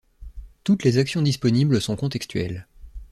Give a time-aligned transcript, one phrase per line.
[0.63, 2.65] Toutes les actions disponibles sont contextuelles.